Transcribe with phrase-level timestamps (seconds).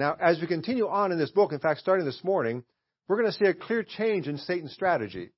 [0.00, 2.64] Now, as we continue on in this book, in fact, starting this morning,
[3.06, 5.28] we're going to see a clear change in Satan's strategy.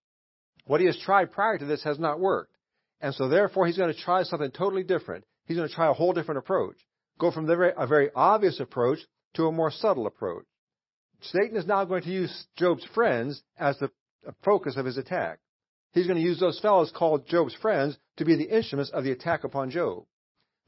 [0.66, 2.54] What he has tried prior to this has not worked.
[3.00, 5.24] And so therefore he's going to try something totally different.
[5.46, 6.76] He's going to try a whole different approach.
[7.18, 9.00] Go from very, a very obvious approach
[9.34, 10.44] to a more subtle approach.
[11.22, 13.90] Satan is now going to use Job's friends as the
[14.44, 15.40] focus of his attack.
[15.92, 19.10] He's going to use those fellows called Job's friends to be the instruments of the
[19.10, 20.04] attack upon Job.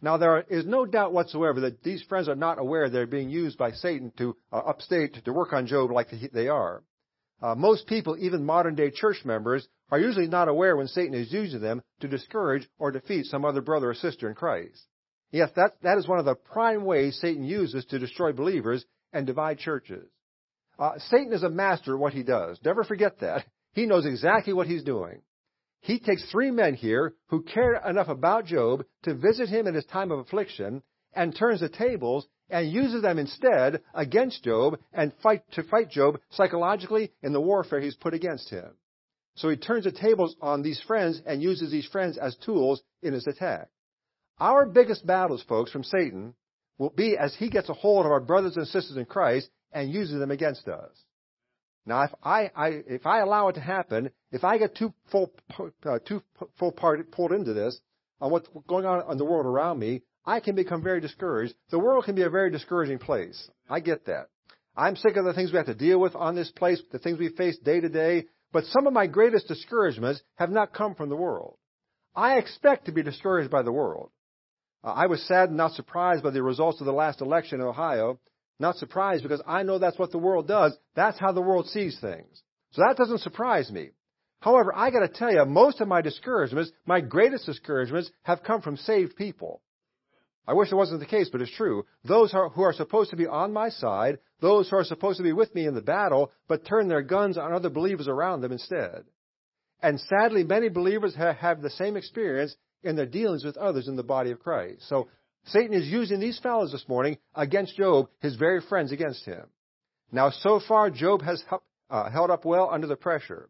[0.04, 3.56] Now, there is no doubt whatsoever that these friends are not aware they're being used
[3.56, 6.82] by Satan to uh, upstate to work on Job like they are.
[7.42, 11.32] Uh, most people, even modern day church members, are usually not aware when Satan is
[11.32, 14.78] using them to discourage or defeat some other brother or sister in Christ.
[15.32, 19.26] Yes, that, that is one of the prime ways Satan uses to destroy believers and
[19.26, 20.06] divide churches.
[20.78, 22.58] Uh, Satan is a master at what he does.
[22.62, 23.46] Never forget that.
[23.72, 25.22] He knows exactly what he's doing.
[25.84, 29.84] He takes three men here who care enough about Job to visit him in his
[29.84, 35.42] time of affliction and turns the tables and uses them instead against Job and fight
[35.52, 38.70] to fight Job psychologically in the warfare he's put against him.
[39.34, 43.12] So he turns the tables on these friends and uses these friends as tools in
[43.12, 43.68] his attack.
[44.40, 46.34] Our biggest battles, folks, from Satan
[46.78, 49.92] will be as he gets a hold of our brothers and sisters in Christ and
[49.92, 50.96] uses them against us.
[51.86, 55.30] Now, if I, I if I allow it to happen, if I get too full,
[55.84, 56.22] uh, too
[56.58, 57.78] full part pulled into this
[58.20, 61.54] on what's going on in the world around me, I can become very discouraged.
[61.70, 63.50] The world can be a very discouraging place.
[63.68, 64.28] I get that.
[64.76, 67.18] I'm sick of the things we have to deal with on this place, the things
[67.18, 71.10] we face day to day, but some of my greatest discouragements have not come from
[71.10, 71.56] the world.
[72.16, 74.10] I expect to be discouraged by the world.
[74.82, 77.66] Uh, I was sad and not surprised by the results of the last election in
[77.66, 78.18] Ohio.
[78.58, 80.76] Not surprised because I know that's what the world does.
[80.94, 82.42] That's how the world sees things.
[82.70, 83.90] So that doesn't surprise me.
[84.40, 88.76] However, I gotta tell you, most of my discouragements, my greatest discouragements, have come from
[88.76, 89.62] saved people.
[90.46, 91.86] I wish it wasn't the case, but it's true.
[92.04, 95.32] Those who are supposed to be on my side, those who are supposed to be
[95.32, 99.04] with me in the battle, but turn their guns on other believers around them instead.
[99.82, 104.02] And sadly, many believers have the same experience in their dealings with others in the
[104.02, 104.86] body of Christ.
[104.88, 105.08] So
[105.46, 109.44] Satan is using these fellows this morning against Job, his very friends against him.
[110.10, 111.42] Now, so far, Job has
[111.90, 113.48] uh, held up well under the pressure.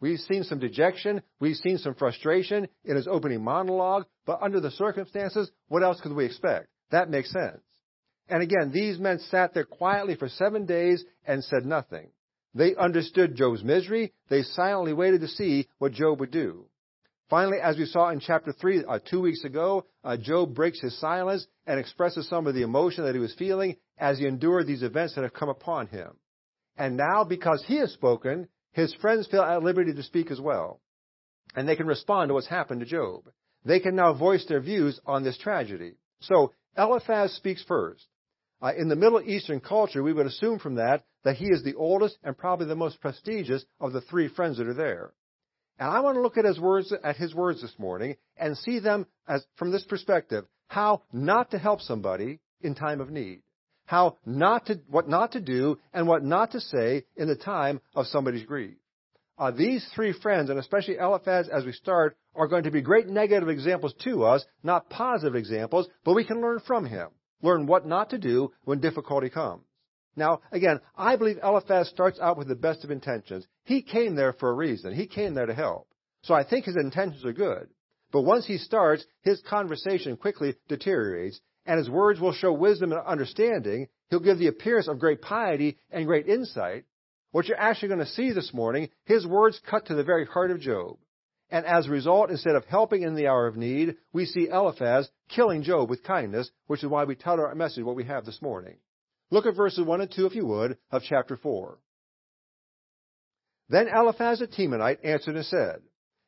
[0.00, 1.22] We've seen some dejection.
[1.40, 4.06] We've seen some frustration in his opening monologue.
[4.26, 6.66] But under the circumstances, what else could we expect?
[6.90, 7.62] That makes sense.
[8.28, 12.08] And again, these men sat there quietly for seven days and said nothing.
[12.54, 14.12] They understood Job's misery.
[14.28, 16.66] They silently waited to see what Job would do.
[17.32, 21.00] Finally, as we saw in chapter 3 uh, two weeks ago, uh, Job breaks his
[21.00, 24.82] silence and expresses some of the emotion that he was feeling as he endured these
[24.82, 26.10] events that have come upon him.
[26.76, 30.82] And now, because he has spoken, his friends feel at liberty to speak as well.
[31.56, 33.22] And they can respond to what's happened to Job.
[33.64, 35.94] They can now voice their views on this tragedy.
[36.20, 38.04] So, Eliphaz speaks first.
[38.60, 41.76] Uh, in the Middle Eastern culture, we would assume from that that he is the
[41.76, 45.14] oldest and probably the most prestigious of the three friends that are there.
[45.78, 48.78] And I want to look at his words, at his words this morning and see
[48.78, 53.42] them as, from this perspective, how not to help somebody in time of need.
[53.86, 57.80] How not to, what not to do and what not to say in the time
[57.94, 58.76] of somebody's grief.
[59.38, 63.08] Uh, these three friends, and especially Eliphaz as we start, are going to be great
[63.08, 67.08] negative examples to us, not positive examples, but we can learn from him.
[67.42, 69.64] Learn what not to do when difficulty comes.
[70.14, 73.46] Now, again, I believe Eliphaz starts out with the best of intentions.
[73.64, 74.94] He came there for a reason.
[74.94, 75.88] He came there to help.
[76.22, 77.68] So I think his intentions are good.
[78.12, 83.00] But once he starts, his conversation quickly deteriorates, and his words will show wisdom and
[83.00, 83.88] understanding.
[84.10, 86.84] He'll give the appearance of great piety and great insight.
[87.30, 90.50] What you're actually going to see this morning, his words cut to the very heart
[90.50, 90.98] of Job.
[91.50, 95.10] And as a result, instead of helping in the hour of need, we see Eliphaz
[95.28, 98.42] killing Job with kindness, which is why we titled our message what we have this
[98.42, 98.76] morning.
[99.32, 101.78] Look at verses 1 and 2, if you would, of chapter 4.
[103.70, 105.80] Then Eliphaz the Temanite answered and said,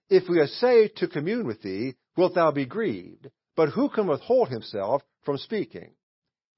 [0.08, 3.28] If we essay to commune with thee, wilt thou be grieved?
[3.56, 5.90] But who can withhold himself from speaking?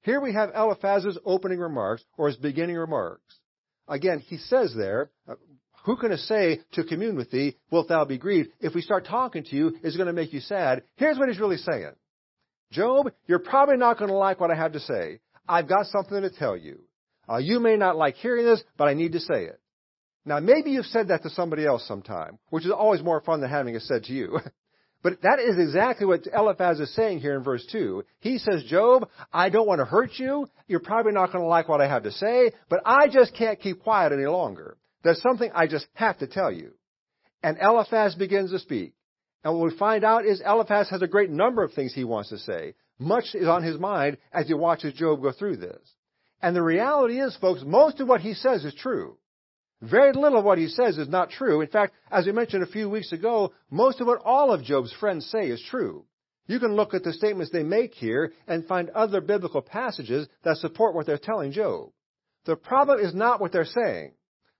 [0.03, 3.41] Here we have Eliphaz's opening remarks, or his beginning remarks.
[3.89, 5.35] Again, he says there, uh,
[5.83, 8.51] who can essay to commune with thee, wilt thou be grieved?
[8.61, 10.83] If we start talking to you, it's going to make you sad.
[10.95, 11.91] Here's what he's really saying.
[12.71, 15.19] Job, you're probably not going to like what I have to say.
[15.47, 16.79] I've got something to tell you.
[17.29, 19.59] Uh, you may not like hearing this, but I need to say it.
[20.25, 23.49] Now, maybe you've said that to somebody else sometime, which is always more fun than
[23.49, 24.39] having it said to you.
[25.03, 28.03] but that is exactly what Eliphaz is saying here in verse 2.
[28.19, 30.49] He says, Job, I don't want to hurt you.
[30.67, 33.59] You're probably not going to like what I have to say, but I just can't
[33.59, 34.77] keep quiet any longer.
[35.03, 36.71] There's something I just have to tell you.
[37.41, 38.93] And Eliphaz begins to speak.
[39.43, 42.29] And what we find out is Eliphaz has a great number of things he wants
[42.29, 42.73] to say.
[42.99, 45.93] Much is on his mind as he watches Job go through this.
[46.41, 49.17] And the reality is, folks, most of what he says is true.
[49.81, 51.61] Very little of what he says is not true.
[51.61, 54.93] In fact, as we mentioned a few weeks ago, most of what all of Job's
[54.93, 56.05] friends say is true.
[56.47, 60.57] You can look at the statements they make here and find other biblical passages that
[60.57, 61.91] support what they're telling Job.
[62.45, 64.13] The problem is not what they're saying.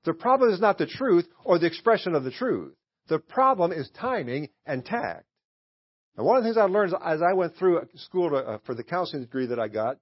[0.04, 2.74] The problem is not the truth or the expression of the truth.
[3.08, 5.27] The problem is timing and tact.
[6.18, 8.74] And one of the things I learned as I went through school to, uh, for
[8.74, 9.98] the counseling degree that I got,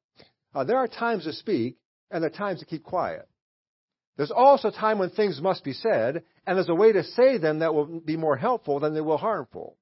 [0.53, 1.77] uh, there are times to speak
[2.09, 3.27] and there are times to keep quiet.
[4.15, 7.37] There's also a time when things must be said, and there's a way to say
[7.37, 9.77] them that will be more helpful than they will harmful.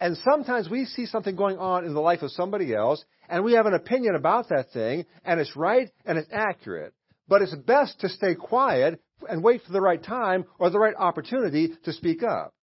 [0.00, 3.52] And sometimes we see something going on in the life of somebody else, and we
[3.52, 6.92] have an opinion about that thing, and it's right and it's accurate.
[7.28, 10.94] But it's best to stay quiet and wait for the right time or the right
[10.96, 12.54] opportunity to speak up.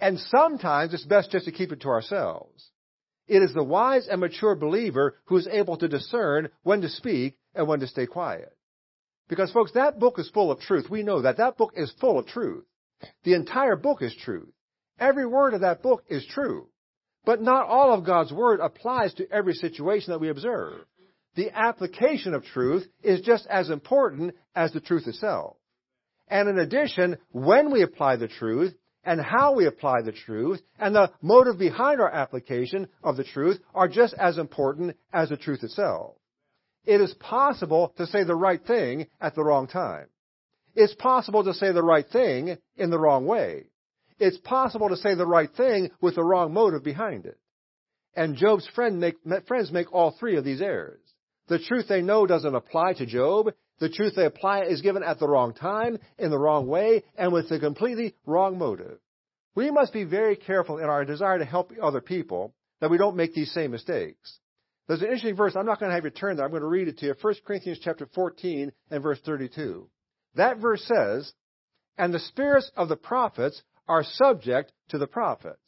[0.00, 2.70] And sometimes it's best just to keep it to ourselves.
[3.26, 7.36] It is the wise and mature believer who is able to discern when to speak
[7.54, 8.56] and when to stay quiet.
[9.28, 10.88] Because folks, that book is full of truth.
[10.88, 11.38] We know that.
[11.38, 12.64] That book is full of truth.
[13.24, 14.52] The entire book is truth.
[14.98, 16.68] Every word of that book is true.
[17.26, 20.78] But not all of God's Word applies to every situation that we observe.
[21.34, 25.56] The application of truth is just as important as the truth itself.
[26.28, 28.74] And in addition, when we apply the truth,
[29.06, 33.58] and how we apply the truth, and the motive behind our application of the truth
[33.72, 36.16] are just as important as the truth itself.
[36.84, 40.06] It is possible to say the right thing at the wrong time.
[40.74, 43.64] It's possible to say the right thing in the wrong way.
[44.18, 47.38] It's possible to say the right thing with the wrong motive behind it.
[48.14, 49.16] And Job's friend make,
[49.46, 51.00] friends make all three of these errors.
[51.48, 53.52] The truth they know doesn't apply to Job.
[53.78, 57.32] The truth they apply is given at the wrong time, in the wrong way, and
[57.32, 58.98] with a completely wrong motive.
[59.54, 63.16] We must be very careful in our desire to help other people that we don't
[63.16, 64.38] make these same mistakes.
[64.86, 65.56] There's an interesting verse.
[65.56, 66.44] I'm not going to have you turn there.
[66.44, 67.14] I'm going to read it to you.
[67.20, 69.88] 1 Corinthians chapter 14 and verse 32.
[70.36, 71.32] That verse says,
[71.98, 75.58] And the spirits of the prophets are subject to the prophets.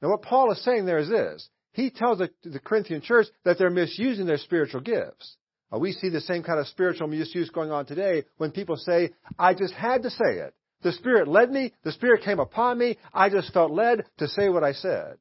[0.00, 1.48] Now what Paul is saying there is this.
[1.72, 5.36] He tells the, the Corinthian church that they're misusing their spiritual gifts.
[5.72, 9.10] Uh, we see the same kind of spiritual misuse going on today when people say,
[9.38, 10.54] I just had to say it.
[10.82, 11.72] The Spirit led me.
[11.82, 12.98] The Spirit came upon me.
[13.12, 15.16] I just felt led to say what I said.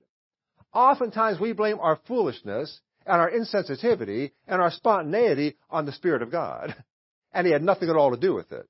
[0.74, 6.32] Oftentimes we blame our foolishness and our insensitivity and our spontaneity on the Spirit of
[6.32, 6.76] God.
[7.34, 8.66] And he had nothing at all to do with it.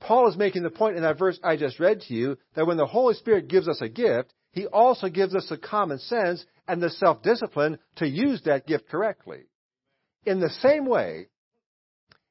[0.00, 2.76] Paul is making the point in that verse I just read to you that when
[2.76, 6.80] the Holy Spirit gives us a gift, he also gives us the common sense and
[6.80, 9.47] the self-discipline to use that gift correctly.
[10.28, 11.28] In the same way,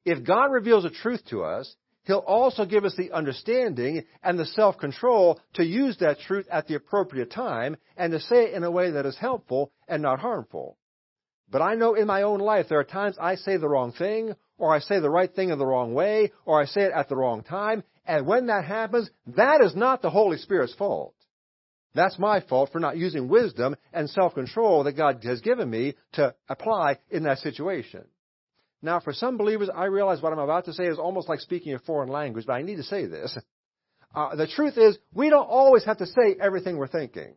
[0.05, 4.45] if God reveals a truth to us, He'll also give us the understanding and the
[4.45, 8.69] self-control to use that truth at the appropriate time and to say it in a
[8.69, 10.77] way that is helpful and not harmful.
[11.49, 14.35] But I know in my own life there are times I say the wrong thing,
[14.59, 17.09] or I say the right thing in the wrong way, or I say it at
[17.09, 21.15] the wrong time, and when that happens, that is not the Holy Spirit's fault.
[21.97, 26.35] That's my fault for not using wisdom and self-control that God has given me to
[26.47, 28.03] apply in that situation.
[28.83, 31.73] Now, for some believers, I realize what I'm about to say is almost like speaking
[31.73, 33.35] a foreign language, but I need to say this.
[34.13, 37.35] Uh, the truth is, we don't always have to say everything we're thinking.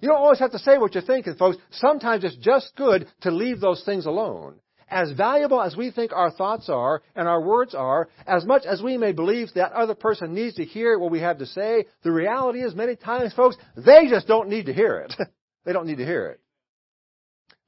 [0.00, 1.56] You don't always have to say what you're thinking, folks.
[1.70, 4.60] Sometimes it's just good to leave those things alone.
[4.88, 8.82] As valuable as we think our thoughts are and our words are, as much as
[8.82, 12.12] we may believe that other person needs to hear what we have to say, the
[12.12, 15.14] reality is many times, folks, they just don't need to hear it.
[15.64, 16.40] they don't need to hear it.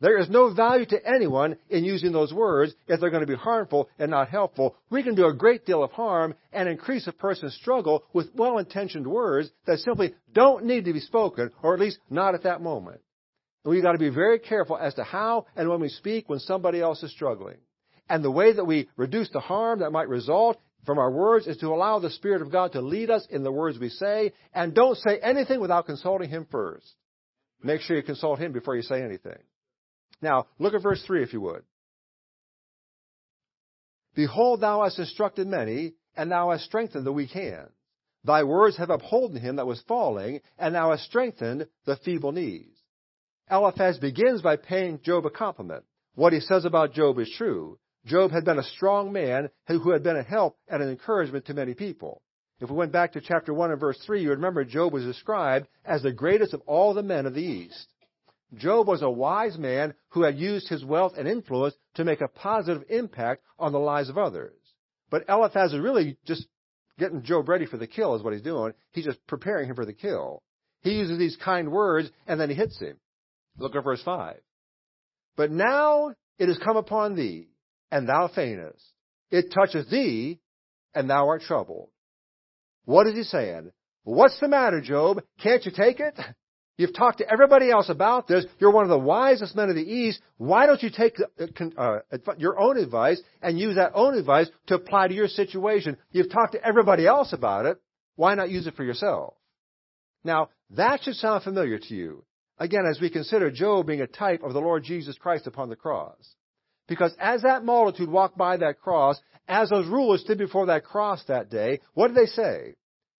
[0.00, 3.34] There is no value to anyone in using those words if they're going to be
[3.34, 4.76] harmful and not helpful.
[4.90, 9.06] We can do a great deal of harm and increase a person's struggle with well-intentioned
[9.06, 13.00] words that simply don't need to be spoken, or at least not at that moment.
[13.66, 16.80] We've got to be very careful as to how and when we speak when somebody
[16.80, 17.56] else is struggling.
[18.08, 21.56] And the way that we reduce the harm that might result from our words is
[21.58, 24.72] to allow the Spirit of God to lead us in the words we say, and
[24.72, 26.86] don't say anything without consulting Him first.
[27.60, 29.38] Make sure you consult Him before you say anything.
[30.22, 31.64] Now, look at verse 3 if you would.
[34.14, 37.72] Behold, thou hast instructed many, and thou hast strengthened the weak hands.
[38.22, 42.75] Thy words have upholden him that was falling, and thou hast strengthened the feeble knees.
[43.50, 45.84] Eliphaz begins by paying Job a compliment.
[46.14, 47.78] What he says about Job is true.
[48.04, 51.54] Job had been a strong man who had been a help and an encouragement to
[51.54, 52.22] many people.
[52.60, 55.04] If we went back to chapter 1 and verse 3, you would remember Job was
[55.04, 57.86] described as the greatest of all the men of the East.
[58.54, 62.28] Job was a wise man who had used his wealth and influence to make a
[62.28, 64.54] positive impact on the lives of others.
[65.10, 66.46] But Eliphaz is really just
[66.98, 68.72] getting Job ready for the kill is what he's doing.
[68.92, 70.42] He's just preparing him for the kill.
[70.82, 72.96] He uses these kind words and then he hits him.
[73.58, 74.36] Look at verse 5.
[75.36, 77.48] But now it has come upon thee,
[77.90, 78.82] and thou faintest.
[79.30, 80.40] It toucheth thee,
[80.94, 81.90] and thou art troubled.
[82.84, 83.72] What is he saying?
[84.04, 85.22] What's the matter, Job?
[85.42, 86.18] Can't you take it?
[86.78, 88.44] You've talked to everybody else about this.
[88.58, 90.20] You're one of the wisest men of the East.
[90.36, 91.16] Why don't you take
[91.78, 91.98] uh,
[92.36, 95.96] your own advice and use that own advice to apply to your situation?
[96.12, 97.78] You've talked to everybody else about it.
[98.16, 99.34] Why not use it for yourself?
[100.22, 102.25] Now, that should sound familiar to you.
[102.58, 105.76] Again, as we consider Job being a type of the Lord Jesus Christ upon the
[105.76, 106.34] cross.
[106.88, 111.22] Because as that multitude walked by that cross, as those rulers stood before that cross
[111.24, 112.74] that day, what did they say?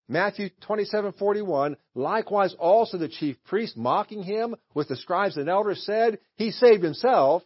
[0.10, 6.20] Matthew 27:41, likewise also the chief priests mocking him with the scribes and elders said,
[6.36, 7.44] he saved himself,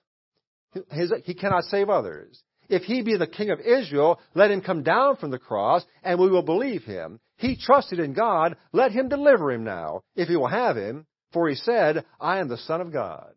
[1.24, 2.42] he cannot save others.
[2.70, 6.20] If he be the king of Israel, let him come down from the cross and
[6.20, 7.20] we will believe him.
[7.38, 11.50] He trusted in God, let him deliver him now, if he will have him, for
[11.50, 13.34] he said, I am the son of God.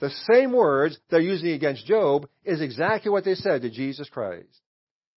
[0.00, 4.60] The same words they're using against Job is exactly what they said to Jesus Christ.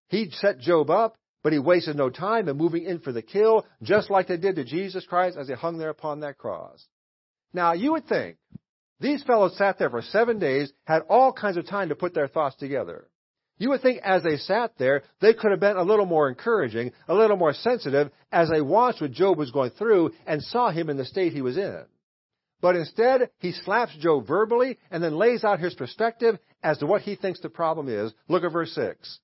[0.07, 3.65] He set Job up but he wasted no time in moving in for the kill,
[3.81, 6.86] just like they did to Jesus Christ as he hung there upon that cross.
[7.53, 8.38] Now, you would think
[9.00, 12.27] these fellows sat there for seven days, had all kinds of time to put their
[12.27, 13.08] thoughts together.
[13.59, 16.93] You would think as they sat there, they could have been a little more encouraging,
[17.09, 20.89] a little more sensitive as they watched what Job was going through and saw him
[20.89, 21.83] in the state he was in.
[22.61, 27.01] But instead, he slaps Job verbally and then lays out his perspective as to what
[27.01, 28.13] he thinks the problem is.
[28.29, 29.19] Look at verse 6.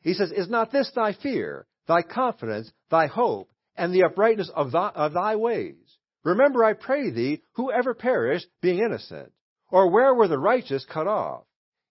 [0.00, 4.72] He says, Is not this thy fear, thy confidence, thy hope, and the uprightness of
[4.72, 5.76] thy, of thy ways?
[6.24, 9.32] Remember, I pray thee, whoever perished, being innocent?
[9.70, 11.44] Or where were the righteous cut off?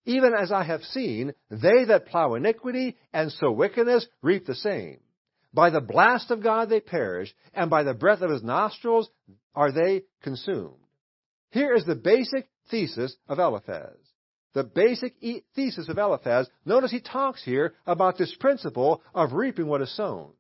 [0.06, 5.00] Even as I have seen, they that plow iniquity and sow wickedness reap the same.
[5.54, 9.10] By the blast of God they perish, and by the breath of his nostrils
[9.54, 10.76] are they consumed.
[11.52, 13.98] Here is the basic thesis of Eliphaz
[14.54, 15.16] the basic
[15.56, 20.32] thesis of Eliphaz, notice he talks here about this principle of reaping what is sown.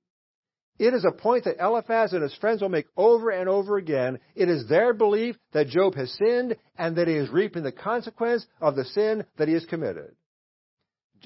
[0.82, 4.18] It is a point that Eliphaz and his friends will make over and over again.
[4.34, 8.48] It is their belief that Job has sinned and that he is reaping the consequence
[8.60, 10.16] of the sin that he has committed.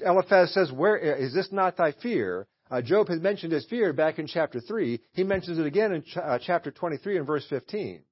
[0.04, 2.46] Eliphaz says, Where is this not thy fear?
[2.70, 5.00] Uh, Job has mentioned his fear back in chapter 3.
[5.14, 8.02] He mentions it again in ch- uh, chapter 23 and verse 15.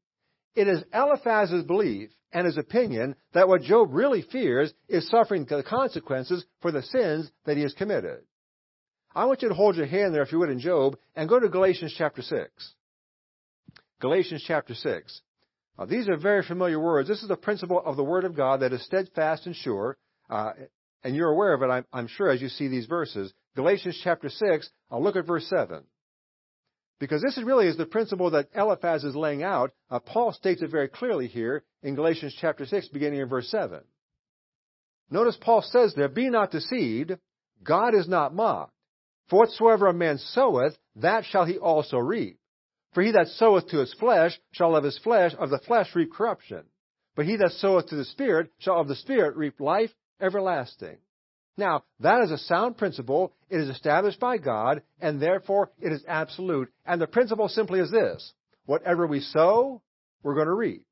[0.54, 5.62] It is Eliphaz's belief and his opinion that what Job really fears is suffering the
[5.62, 8.22] consequences for the sins that he has committed.
[9.14, 11.38] I want you to hold your hand there, if you would, in Job, and go
[11.38, 12.74] to Galatians chapter 6.
[14.00, 15.20] Galatians chapter 6.
[15.78, 17.08] Now, these are very familiar words.
[17.08, 19.96] This is the principle of the Word of God that is steadfast and sure.
[20.28, 20.52] Uh,
[21.04, 23.32] and you're aware of it, I'm, I'm sure, as you see these verses.
[23.54, 25.84] Galatians chapter 6, I'll look at verse 7.
[26.98, 29.72] Because this really is the principle that Eliphaz is laying out.
[29.90, 33.80] Uh, Paul states it very clearly here in Galatians chapter 6, beginning in verse 7.
[35.10, 37.12] Notice Paul says there, Be not deceived,
[37.62, 38.73] God is not mocked.
[39.28, 42.38] For whatsoever a man soweth, that shall he also reap.
[42.92, 46.12] For he that soweth to his flesh shall of his flesh, of the flesh reap
[46.12, 46.64] corruption.
[47.16, 49.90] But he that soweth to the Spirit shall of the Spirit reap life
[50.20, 50.98] everlasting.
[51.56, 53.32] Now, that is a sound principle.
[53.48, 56.72] It is established by God, and therefore it is absolute.
[56.84, 58.32] And the principle simply is this.
[58.66, 59.82] Whatever we sow,
[60.22, 60.84] we're going to reap.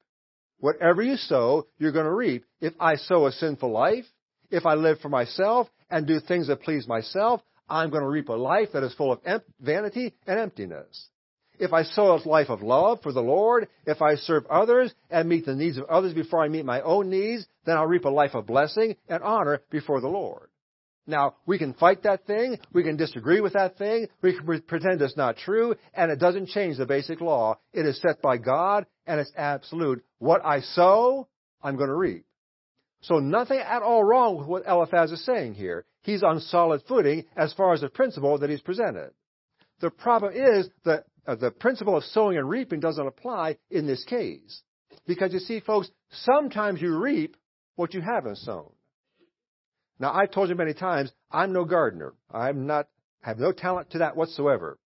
[0.58, 2.44] Whatever you sow, you're going to reap.
[2.60, 4.04] If I sow a sinful life,
[4.50, 8.28] if I live for myself and do things that please myself, I'm going to reap
[8.28, 11.08] a life that is full of vanity and emptiness.
[11.58, 15.28] If I sow a life of love for the Lord, if I serve others and
[15.28, 18.10] meet the needs of others before I meet my own needs, then I'll reap a
[18.10, 20.48] life of blessing and honor before the Lord.
[21.06, 25.02] Now, we can fight that thing, we can disagree with that thing, we can pretend
[25.02, 27.58] it's not true, and it doesn't change the basic law.
[27.72, 30.04] It is set by God, and it's absolute.
[30.18, 31.26] What I sow,
[31.60, 32.24] I'm going to reap.
[33.02, 35.84] So nothing at all wrong with what Eliphaz is saying here.
[36.02, 39.10] He's on solid footing as far as the principle that he's presented.
[39.80, 44.04] The problem is that uh, the principle of sowing and reaping doesn't apply in this
[44.04, 44.62] case.
[45.06, 47.36] Because you see, folks, sometimes you reap
[47.76, 48.70] what you haven't sown.
[49.98, 52.14] Now, I've told you many times, I'm no gardener.
[52.32, 52.88] I'm not,
[53.20, 54.78] have no talent to that whatsoever.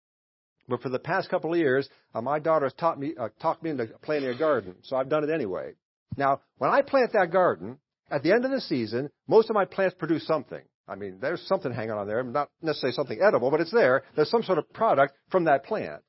[0.69, 3.63] But for the past couple of years, uh, my daughter has taught me, uh, talked
[3.63, 4.75] me into planting a garden.
[4.83, 5.73] So I've done it anyway.
[6.17, 7.79] Now, when I plant that garden,
[8.11, 10.63] at the end of the season, most of my plants produce something.
[10.89, 14.05] I mean, there's something hanging on there, not necessarily something edible, but it's there.
[14.15, 16.03] There's some sort of product from that plant.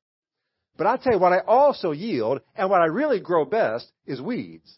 [0.77, 4.21] But I'll tell you what I also yield, and what I really grow best, is
[4.21, 4.77] weeds.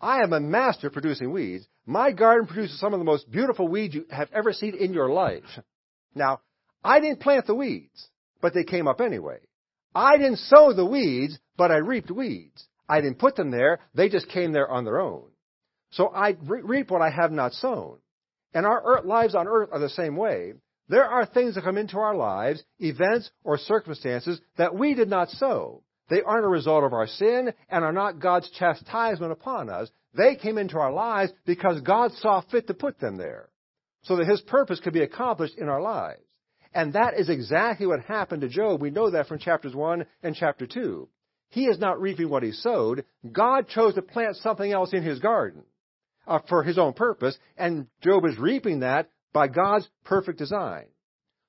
[0.00, 1.66] I am a master producing weeds.
[1.86, 5.08] My garden produces some of the most beautiful weeds you have ever seen in your
[5.08, 5.44] life.
[6.14, 6.40] Now,
[6.82, 8.08] I didn't plant the weeds,
[8.42, 9.38] but they came up anyway.
[9.94, 12.66] I didn't sow the weeds, but I reaped weeds.
[12.86, 15.30] I didn't put them there, they just came there on their own.
[15.92, 17.98] So I reap what I have not sown.
[18.54, 20.52] And our lives on earth are the same way.
[20.88, 25.30] There are things that come into our lives, events or circumstances that we did not
[25.30, 25.82] sow.
[26.08, 29.90] They aren't a result of our sin and are not God's chastisement upon us.
[30.16, 33.48] They came into our lives because God saw fit to put them there
[34.02, 36.20] so that His purpose could be accomplished in our lives.
[36.74, 38.80] And that is exactly what happened to Job.
[38.80, 41.08] We know that from chapters 1 and chapter 2.
[41.48, 43.04] He is not reaping what he sowed.
[43.32, 45.62] God chose to plant something else in his garden
[46.26, 50.86] uh, for his own purpose, and Job is reaping that by God's perfect design.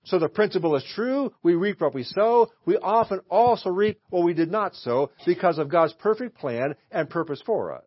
[0.06, 1.34] So the principle is true.
[1.42, 2.52] We reap what we sow.
[2.66, 7.10] We often also reap what we did not sow because of God's perfect plan and
[7.10, 7.84] purpose for us.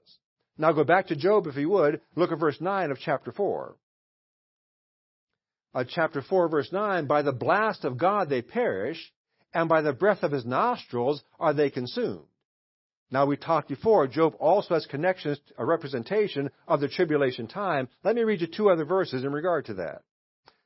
[0.57, 2.01] Now go back to Job if you would.
[2.17, 3.77] Look at verse 9 of chapter 4.
[5.75, 9.13] Uh, chapter 4 verse 9, by the blast of God they perish,
[9.55, 12.27] and by the breath of his nostrils are they consumed.
[13.11, 17.89] Now we talked before, Job also has connections, a representation of the tribulation time.
[18.05, 20.03] Let me read you two other verses in regard to that.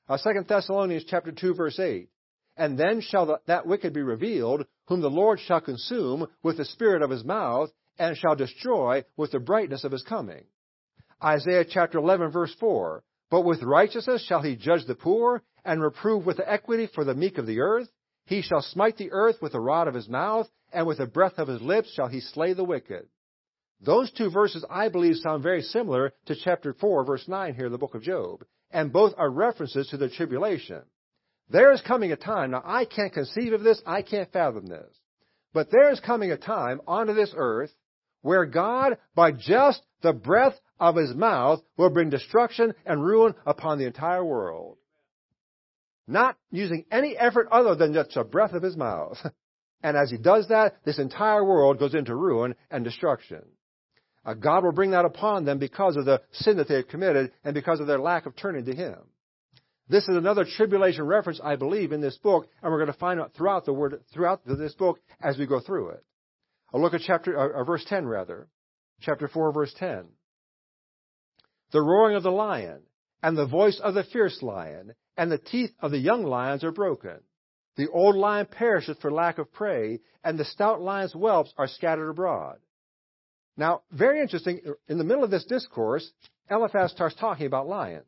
[0.08, 2.08] Uh, 2 Thessalonians chapter 2 verse 8.
[2.56, 6.64] And then shall the, that wicked be revealed, whom the Lord shall consume with the
[6.64, 10.44] spirit of his mouth, and shall destroy with the brightness of his coming.
[11.22, 13.04] Isaiah chapter 11 verse 4.
[13.30, 17.38] But with righteousness shall he judge the poor, and reprove with equity for the meek
[17.38, 17.88] of the earth.
[18.24, 21.38] He shall smite the earth with the rod of his mouth, and with the breath
[21.38, 23.08] of his lips shall he slay the wicked.
[23.80, 27.72] Those two verses, I believe, sound very similar to chapter 4, verse 9 here in
[27.72, 30.82] the book of Job, and both are references to the tribulation.
[31.50, 34.96] There is coming a time, now I can't conceive of this, I can't fathom this,
[35.52, 37.74] but there is coming a time onto this earth
[38.22, 43.78] where God, by just the breath of his mouth, will bring destruction and ruin upon
[43.78, 44.78] the entire world
[46.06, 49.18] not using any effort other than just a breath of his mouth.
[49.85, 53.42] And as he does that, this entire world goes into ruin and destruction.
[54.25, 57.32] Uh, God will bring that upon them because of the sin that they have committed
[57.44, 58.97] and because of their lack of turning to Him.
[59.88, 63.20] This is another tribulation reference, I believe, in this book, and we're going to find
[63.20, 66.05] out throughout the word, throughout this book as we go through it.
[66.72, 68.48] I'll look at chapter, uh, uh verse 10 rather.
[69.00, 70.05] Chapter 4, verse 10.
[71.72, 72.83] The roaring of the lion
[73.22, 76.72] and the voice of the fierce lion and the teeth of the young lions are
[76.72, 77.18] broken.
[77.77, 82.11] The old lion perisheth for lack of prey, and the stout lion's whelps are scattered
[82.11, 82.59] abroad.
[83.57, 86.11] Now, very interesting, in the middle of this discourse,
[86.51, 88.07] Eliphaz starts talking about lions.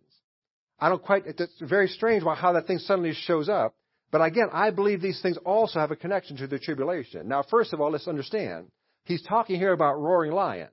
[0.79, 3.75] I don't quite, it's very strange how that thing suddenly shows up,
[4.11, 7.29] but again, I believe these things also have a connection to the tribulation.
[7.29, 8.71] Now, first of all, let's understand,
[9.05, 10.71] he's talking here about roaring lions.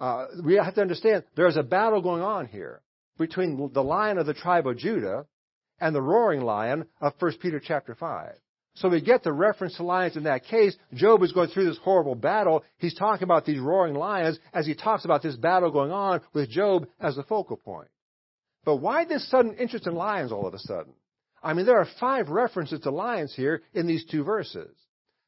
[0.00, 2.80] Uh, we have to understand there's a battle going on here
[3.18, 5.26] between the lion of the tribe of Judah
[5.80, 8.32] and the roaring lion of 1 Peter chapter 5.
[8.74, 10.76] So we get the reference to lions in that case.
[10.94, 12.62] Job is going through this horrible battle.
[12.78, 16.48] He's talking about these roaring lions as he talks about this battle going on with
[16.48, 17.88] Job as the focal point.
[18.64, 20.92] But why this sudden interest in lions all of a sudden?
[21.42, 24.70] I mean, there are five references to lions here in these two verses.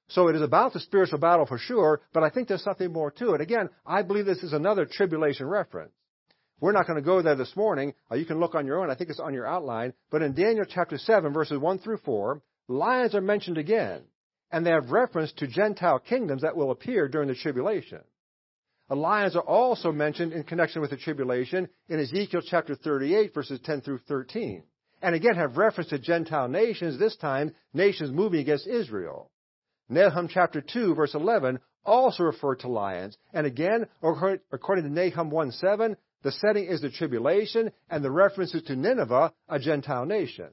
[0.09, 3.13] So it is about the spiritual battle for sure, but I think there's something more
[3.13, 3.41] to it.
[3.41, 5.93] Again, I believe this is another tribulation reference.
[6.61, 7.95] We're not going to go there this morning.
[8.11, 8.91] Uh, you can look on your own.
[8.91, 9.95] I think it's on your outline.
[10.11, 14.03] But in Daniel chapter 7, verses 1 through 4, lions are mentioned again.
[14.53, 18.01] And they have reference to Gentile kingdoms that will appear during the tribulation.
[18.89, 23.61] The lions are also mentioned in connection with the tribulation in Ezekiel chapter 38, verses
[23.65, 24.65] 10 through 13.
[25.01, 29.31] And again have reference to Gentile nations, this time nations moving against Israel.
[29.89, 33.17] Nahum chapter 2, verse 11, also refer to lions.
[33.33, 38.63] And again, according to Nahum 1 7, the setting is the tribulation, and the references
[38.65, 40.49] to Nineveh, a Gentile nation.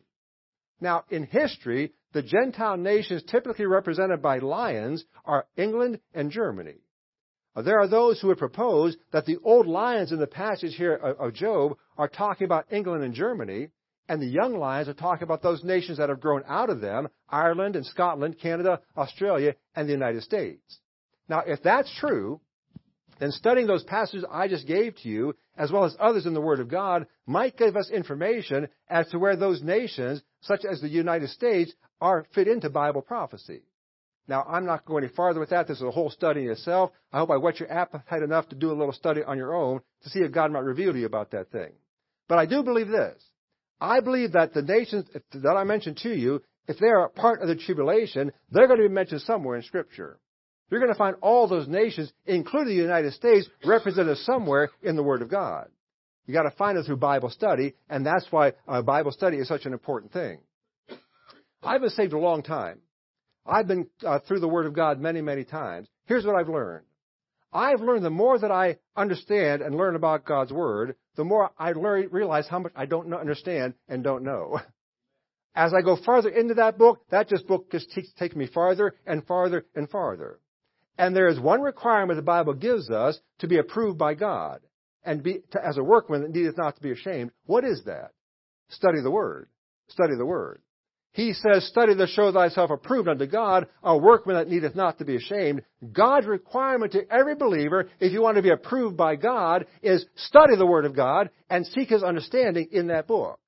[0.80, 6.76] Now, in history, the Gentile nations typically represented by lions are England and Germany.
[7.56, 10.94] Uh, there are those who would propose that the old lions in the passage here
[10.94, 13.70] of Job are talking about England and Germany,
[14.08, 17.10] and the young lions are talking about those nations that have grown out of them,
[17.28, 20.80] Ireland and Scotland, Canada, Australia, and the United States.
[21.28, 22.40] Now, if that's true,
[23.20, 26.42] then studying those passages I just gave to you, as well as others in the
[26.42, 30.90] Word of God, might give us information as to where those nations, such as the
[30.90, 33.62] United States, are fit into Bible prophecy.
[34.28, 35.68] Now, I'm not going any farther with that.
[35.68, 36.92] This is a whole study in itself.
[37.14, 39.80] I hope I whet your appetite enough to do a little study on your own
[40.04, 41.72] to see if God might reveal to you about that thing.
[42.28, 43.24] But I do believe this.
[43.80, 47.48] I believe that the nations that I mentioned to you, if they are part of
[47.48, 50.20] the tribulation, they're going to be mentioned somewhere in Scripture.
[50.70, 55.04] You're going to find all those nations, including the United States, represented somewhere in the
[55.04, 55.70] Word of God.
[56.26, 59.48] You got to find it through Bible study, and that's why uh, Bible study is
[59.48, 60.40] such an important thing.
[61.64, 62.80] I've been saved a long time.
[63.46, 65.88] I've been uh, through the Word of God many, many times.
[66.06, 66.86] Here's what I've learned.
[67.54, 71.72] I've learned the more that I understand and learn about God's Word, the more I
[71.72, 74.60] learn, realize how much I don't understand and don't know.
[75.56, 79.26] As I go farther into that book, that just book just takes me farther and
[79.26, 80.40] farther and farther.
[80.98, 84.62] And there is one requirement the Bible gives us to be approved by God
[85.04, 87.32] and be to, as a workman that needeth not to be ashamed.
[87.46, 88.12] What is that?
[88.70, 89.48] Study the Word.
[89.90, 90.62] Study the Word.
[91.14, 95.06] He says, Study to show thyself approved unto God, a workman that needeth not to
[95.06, 95.64] be ashamed.
[95.92, 100.56] God's requirement to every believer, if you want to be approved by God, is study
[100.56, 103.40] the Word of God and seek His understanding in that book.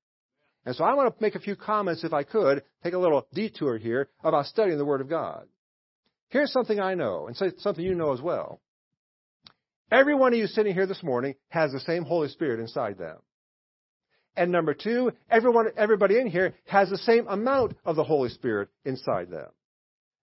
[0.66, 3.26] And so I want to make a few comments, if I could, take a little
[3.32, 5.46] detour here about studying the Word of God.
[6.30, 8.60] Here's something I know, and something you know as well.
[9.90, 13.18] Every one of you sitting here this morning has the same Holy Spirit inside them.
[14.36, 18.68] And number two, everyone, everybody in here has the same amount of the Holy Spirit
[18.84, 19.48] inside them.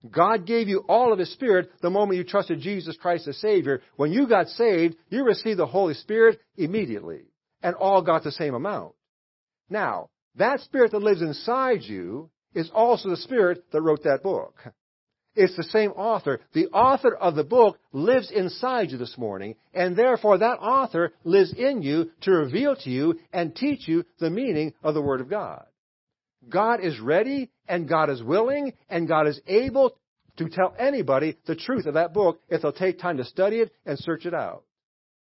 [0.10, 3.82] God gave you all of His Spirit the moment you trusted Jesus Christ as Savior.
[3.98, 7.24] When you got saved, you received the Holy Spirit immediately.
[7.62, 8.94] And all got the same amount.
[9.70, 14.56] Now, that Spirit that lives inside you is also the Spirit that wrote that book.
[15.38, 16.42] It's the same author.
[16.54, 21.54] The author of the book lives inside you this morning, and therefore that author lives
[21.54, 25.30] in you to reveal to you and teach you the meaning of the Word of
[25.30, 25.66] God.
[26.50, 29.96] God is ready, and God is willing, and God is able
[30.38, 33.72] to tell anybody the truth of that book if they'll take time to study it
[33.86, 34.64] and search it out.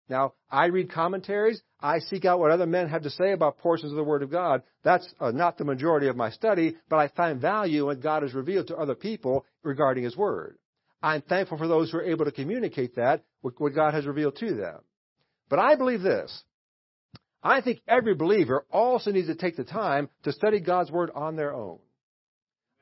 [0.09, 1.61] Now, I read commentaries.
[1.79, 4.31] I seek out what other men have to say about portions of the Word of
[4.31, 4.63] God.
[4.83, 8.33] That's uh, not the majority of my study, but I find value when God has
[8.33, 10.57] revealed to other people regarding His Word.
[11.01, 14.55] I'm thankful for those who are able to communicate that, what God has revealed to
[14.55, 14.79] them.
[15.49, 16.43] But I believe this.
[17.41, 21.35] I think every believer also needs to take the time to study God's Word on
[21.35, 21.79] their own.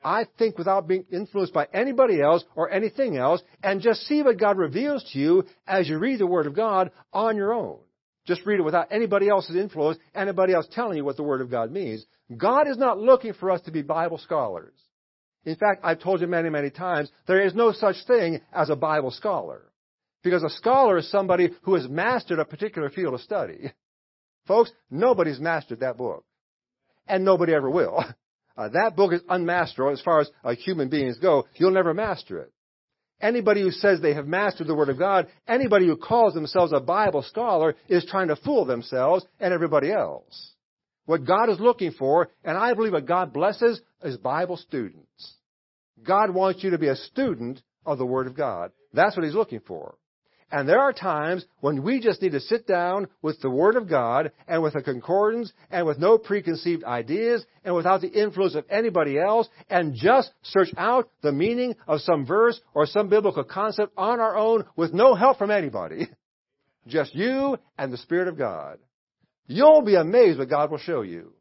[0.02, 4.38] I think without being influenced by anybody else or anything else, and just see what
[4.38, 7.78] God reveals to you as you read the Word of God on your own.
[8.26, 11.50] Just read it without anybody else's influence, anybody else telling you what the Word of
[11.50, 12.04] God means.
[12.36, 14.74] God is not looking for us to be Bible scholars.
[15.44, 18.76] In fact, I've told you many, many times, there is no such thing as a
[18.76, 19.62] Bible scholar.
[20.22, 23.72] Because a scholar is somebody who has mastered a particular field of study.
[24.46, 26.24] Folks, nobody's mastered that book.
[27.06, 28.04] And nobody ever will.
[28.58, 31.46] Uh, that book is unmasterable as far as uh, human beings go.
[31.54, 32.52] You'll never master it.
[33.20, 36.80] Anybody who says they have mastered the Word of God, anybody who calls themselves a
[36.80, 40.54] Bible scholar is trying to fool themselves and everybody else.
[41.06, 45.34] What God is looking for, and I believe what God blesses, is Bible students.
[46.04, 48.72] God wants you to be a student of the Word of God.
[48.92, 49.94] That's what He's looking for.
[50.50, 53.88] And there are times when we just need to sit down with the Word of
[53.88, 58.64] God and with a concordance and with no preconceived ideas and without the influence of
[58.70, 63.92] anybody else and just search out the meaning of some verse or some biblical concept
[63.96, 66.08] on our own with no help from anybody.
[66.86, 68.78] Just you and the Spirit of God.
[69.46, 71.34] You'll be amazed what God will show you.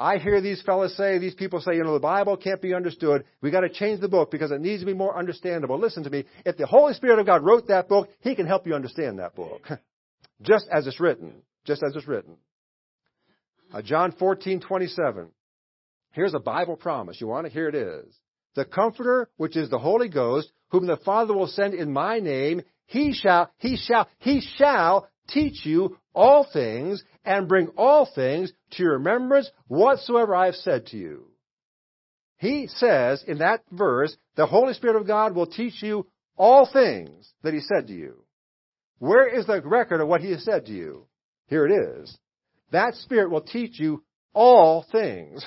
[0.00, 3.24] I hear these fellows say, these people say, you know, the Bible can't be understood.
[3.42, 5.78] We got to change the book because it needs to be more understandable.
[5.78, 6.24] Listen to me.
[6.46, 9.36] If the Holy Spirit of God wrote that book, He can help you understand that
[9.36, 9.60] book.
[10.42, 11.34] Just as it's written.
[11.66, 12.36] Just as it's written.
[13.74, 15.28] Uh, John 14, 27.
[16.12, 17.20] Here's a Bible promise.
[17.20, 17.52] You want it?
[17.52, 18.06] Here it is.
[18.54, 22.62] The Comforter, which is the Holy Ghost, whom the Father will send in my name,
[22.86, 28.82] he shall, he shall, he shall teach you all things and bring all things to
[28.82, 31.26] your remembrance whatsoever I have said to you.
[32.38, 37.30] He says in that verse, the Holy Spirit of God will teach you all things
[37.42, 38.24] that He said to you.
[38.98, 41.06] Where is the record of what He has said to you?
[41.48, 42.16] Here it is.
[42.72, 45.44] That Spirit will teach you all things.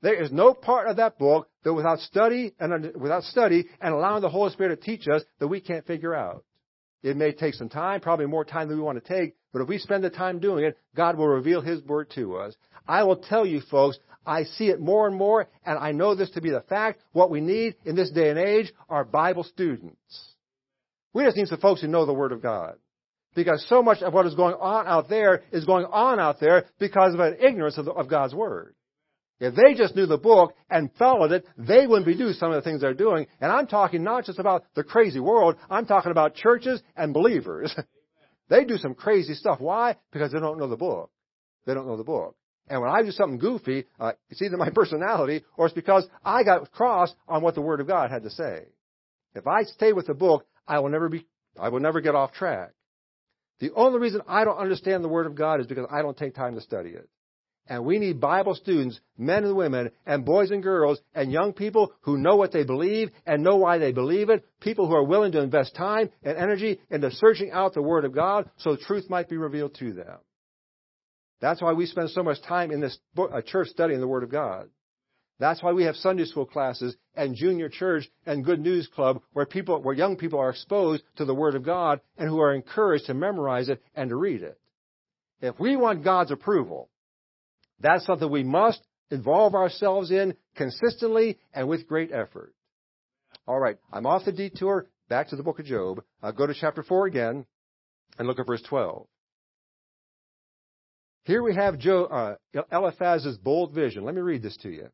[0.00, 4.22] There is no part of that book that without study and without study and allowing
[4.22, 6.44] the Holy Spirit to teach us that we can't figure out.
[7.02, 9.68] It may take some time, probably more time than we want to take, but if
[9.68, 12.54] we spend the time doing it, God will reveal His Word to us.
[12.86, 16.30] I will tell you folks, I see it more and more, and I know this
[16.30, 17.00] to be the fact.
[17.12, 20.34] What we need in this day and age are Bible students.
[21.14, 22.74] We just need some folks who know the Word of God.
[23.34, 26.66] Because so much of what is going on out there is going on out there
[26.78, 28.74] because of an ignorance of, the, of God's Word.
[29.40, 32.56] If they just knew the book and followed it, they wouldn't be doing some of
[32.56, 33.28] the things they're doing.
[33.40, 37.74] And I'm talking not just about the crazy world, I'm talking about churches and believers.
[38.48, 39.60] they do some crazy stuff.
[39.60, 39.96] Why?
[40.12, 41.10] Because they don't know the book.
[41.66, 42.36] They don't know the book.
[42.68, 46.42] And when I do something goofy, uh, it's either my personality or it's because I
[46.44, 48.64] got cross on what the Word of God had to say.
[49.34, 51.26] If I stay with the book, I will never be,
[51.58, 52.72] I will never get off track.
[53.60, 56.34] The only reason I don't understand the Word of God is because I don't take
[56.34, 57.08] time to study it.
[57.68, 61.92] And we need Bible students, men and women, and boys and girls, and young people
[62.00, 64.46] who know what they believe and know why they believe it.
[64.60, 68.14] People who are willing to invest time and energy into searching out the Word of
[68.14, 70.16] God so truth might be revealed to them.
[71.40, 74.30] That's why we spend so much time in this book, church studying the Word of
[74.30, 74.70] God.
[75.38, 79.46] That's why we have Sunday school classes and junior church and good news club where
[79.46, 83.06] people, where young people are exposed to the Word of God and who are encouraged
[83.06, 84.58] to memorize it and to read it.
[85.40, 86.88] If we want God's approval,
[87.80, 92.54] that's something we must involve ourselves in consistently and with great effort.
[93.46, 94.86] All right, I'm off the detour.
[95.08, 96.02] Back to the book of Job.
[96.22, 97.46] I'll go to chapter 4 again
[98.18, 99.06] and look at verse 12.
[101.24, 102.34] Here we have uh,
[102.72, 104.04] Eliphaz's bold vision.
[104.04, 104.88] Let me read this to you.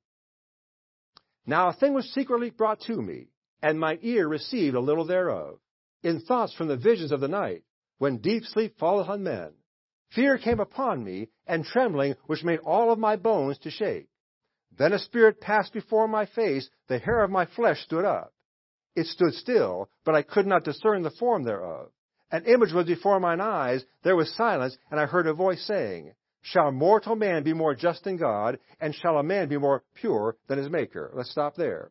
[1.47, 3.29] Now a thing was secretly brought to me,
[3.62, 5.59] and my ear received a little thereof,
[6.03, 7.62] in thoughts from the visions of the night,
[7.99, 9.53] when deep sleep falleth on men.
[10.10, 14.08] Fear came upon me, and trembling, which made all of my bones to shake.
[14.76, 18.32] Then a spirit passed before my face, the hair of my flesh stood up.
[18.96, 21.90] It stood still, but I could not discern the form thereof.
[22.30, 26.14] An image was before mine eyes, there was silence, and I heard a voice saying,
[26.42, 30.36] Shall mortal man be more just than God, and shall a man be more pure
[30.46, 31.10] than his maker?
[31.14, 31.90] Let's stop there.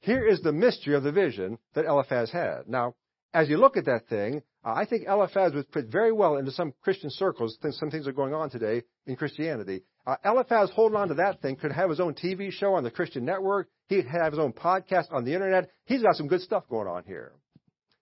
[0.00, 2.68] Here is the mystery of the vision that Eliphaz had.
[2.68, 2.94] Now,
[3.32, 6.50] as you look at that thing, uh, I think Eliphaz would fit very well into
[6.50, 7.56] some Christian circles.
[7.70, 9.82] Some things are going on today in Christianity.
[10.06, 12.90] Uh, Eliphaz holding on to that thing could have his own TV show on the
[12.90, 13.68] Christian network.
[13.88, 15.70] He'd have his own podcast on the internet.
[15.84, 17.32] He's got some good stuff going on here.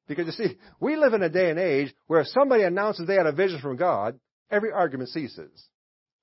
[0.09, 3.17] Because you see, we live in a day and age where if somebody announces they
[3.17, 4.19] had a vision from God,
[4.51, 5.69] every argument ceases.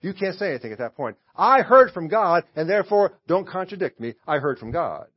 [0.01, 1.17] You can't say anything at that point.
[1.35, 4.15] I heard from God, and therefore don't contradict me.
[4.27, 5.07] I heard from God.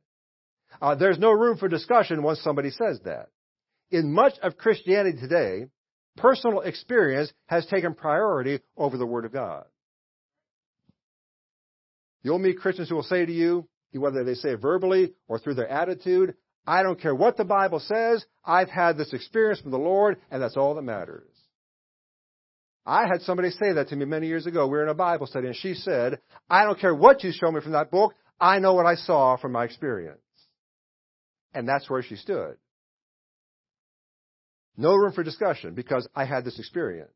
[0.81, 3.29] Uh, there's no room for discussion once somebody says that.
[3.89, 5.67] In much of Christianity today,
[6.17, 9.65] personal experience has taken priority over the Word of God.
[12.21, 15.55] You'll meet Christians who will say to you, whether they say it verbally or through
[15.55, 16.35] their attitude,
[16.67, 20.41] I don't care what the Bible says, I've had this experience from the Lord, and
[20.41, 21.31] that's all that matters.
[22.85, 24.67] I had somebody say that to me many years ago.
[24.67, 26.19] We were in a Bible study, and she said,
[26.49, 29.37] I don't care what you show me from that book, I know what I saw
[29.37, 30.19] from my experience.
[31.53, 32.57] And that's where she stood.
[34.77, 37.11] No room for discussion because I had this experience.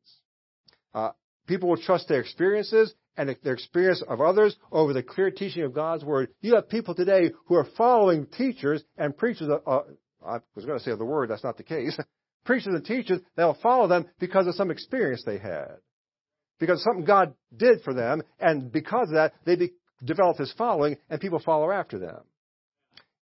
[0.94, 1.12] Uh,
[1.48, 5.74] people will trust their experiences and their experience of others over the clear teaching of
[5.74, 6.30] God's Word.
[6.42, 9.50] You have people today who are following teachers and preachers.
[9.50, 9.82] Of, uh,
[10.26, 11.98] I was going to say of the Word, that's not the case.
[12.46, 15.76] preachers and teachers, they'll follow them because of some experience they had.
[16.60, 19.72] Because something God did for them, and because of that, they
[20.04, 22.22] develop this following, and people follow after them.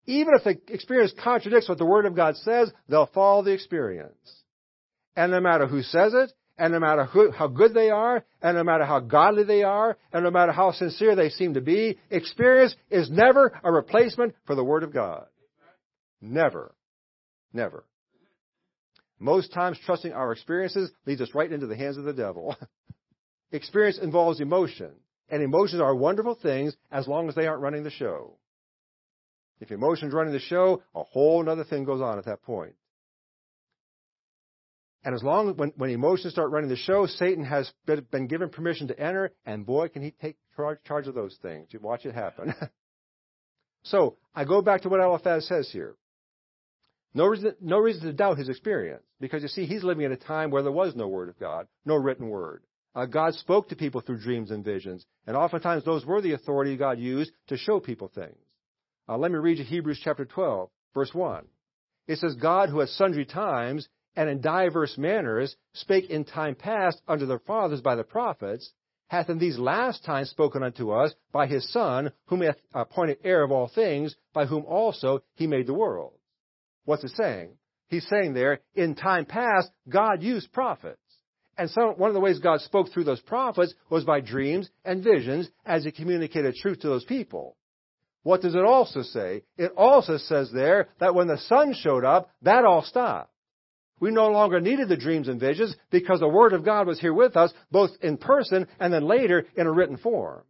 [0.07, 4.43] Even if the experience contradicts what the Word of God says, they'll follow the experience.
[5.17, 8.57] And no matter who says it, and no matter who, how good they are, and
[8.57, 11.99] no matter how godly they are, and no matter how sincere they seem to be,
[12.11, 15.27] experience is never a replacement for the Word of God.
[16.21, 16.75] Never.
[17.53, 17.85] Never.
[19.19, 22.57] Most times, trusting our experiences leads us right into the hands of the devil.
[23.53, 24.93] experience involves emotion,
[25.29, 28.37] and emotions are wonderful things as long as they aren't running the show.
[29.61, 32.75] If emotion's running the show, a whole other thing goes on at that point.
[35.07, 38.49] And as long as when, when emotions start running the show, Satan has been, given
[38.49, 41.69] permission to enter, and boy, can he take charge, charge of those things.
[41.71, 42.55] You watch it happen.
[43.85, 45.95] so I go back to what Eliphaz says here.
[47.15, 50.17] No reason, no reason to doubt his experience, because you see, he's living in a
[50.17, 52.65] time where there was no word of God, no written word.
[52.95, 56.77] Uh, God spoke to people through dreams and visions, and oftentimes those were the authority
[56.77, 58.37] God used to show people things.
[59.09, 61.45] Uh, let me read you Hebrews chapter 12, verse 1.
[62.09, 67.01] It says, God who at sundry times and in divers manners spake in time past
[67.07, 68.73] unto the fathers by the prophets,
[69.09, 73.19] hath in these last times spoken unto us by his Son, whom he hath appointed
[73.23, 76.15] heir of all things, by whom also he made the world.
[76.85, 77.51] What's it saying?
[77.89, 80.99] He's saying there, in time past, God used prophets.
[81.57, 85.05] And so one of the ways God spoke through those prophets was by dreams and
[85.05, 87.57] visions as he communicated truth to those people.
[88.27, 89.45] What does it also say?
[89.57, 93.31] It also says there that when the Son showed up, that all stopped.
[94.01, 97.15] We no longer needed the dreams and visions because the Word of God was here
[97.15, 100.43] with us, both in person and then later in a written form.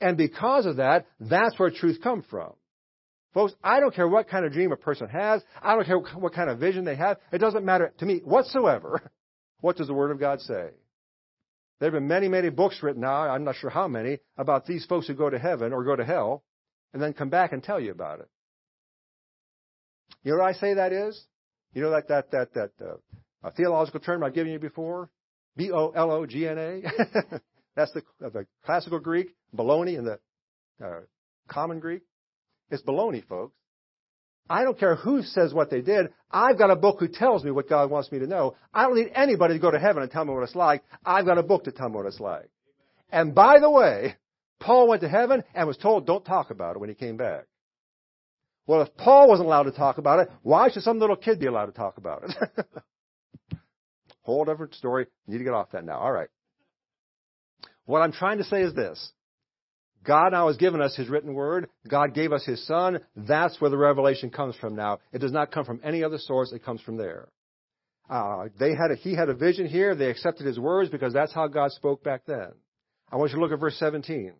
[0.00, 2.52] And because of that, that's where truth comes from.
[3.34, 5.42] Folks, I don't care what kind of dream a person has.
[5.60, 7.16] I don't care what kind of vision they have.
[7.32, 9.10] It doesn't matter to me whatsoever.
[9.60, 10.68] What does the Word of God say?
[11.80, 14.86] There have been many, many books written now, I'm not sure how many, about these
[14.86, 16.44] folks who go to heaven or go to hell
[16.92, 18.28] and then come back and tell you about it.
[20.22, 21.20] You know what I say that is?
[21.74, 22.70] You know that that that that
[23.44, 25.10] uh, theological term I've given you before?
[25.56, 26.82] B O L O G N A.
[27.76, 30.18] That's the, uh, the classical Greek, baloney in the
[30.84, 31.00] uh,
[31.48, 32.02] common Greek.
[32.70, 33.54] It's baloney, folks.
[34.50, 36.08] I don't care who says what they did.
[36.30, 38.56] I've got a book who tells me what God wants me to know.
[38.72, 40.82] I don't need anybody to go to heaven and tell me what it's like.
[41.04, 42.48] I've got a book to tell me what it's like.
[43.12, 44.16] And by the way,
[44.60, 47.44] Paul went to heaven and was told don't talk about it when he came back.
[48.66, 51.46] Well, if Paul wasn't allowed to talk about it, why should some little kid be
[51.46, 52.66] allowed to talk about it?
[54.22, 55.06] Whole different story.
[55.26, 55.98] Need to get off that now.
[55.98, 56.28] All right.
[57.86, 59.12] What I'm trying to say is this.
[60.04, 61.68] God now has given us His written word.
[61.88, 63.00] God gave us His Son.
[63.16, 64.98] That's where the revelation comes from now.
[65.12, 66.52] It does not come from any other source.
[66.52, 67.28] It comes from there.
[68.10, 69.94] Uh, they had a, he had a vision here.
[69.94, 72.52] They accepted His words because that's how God spoke back then.
[73.10, 74.32] I want you to look at verse 17.